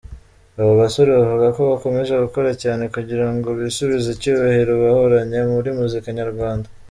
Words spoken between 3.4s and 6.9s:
bisubize icyubahiro bahoranye muri muzika nyarwanda.